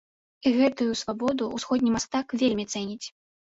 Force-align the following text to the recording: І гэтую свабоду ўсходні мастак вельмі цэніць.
І 0.45 0.53
гэтую 0.59 0.87
свабоду 1.01 1.51
ўсходні 1.59 1.95
мастак 1.99 2.27
вельмі 2.43 2.69
цэніць. 2.73 3.07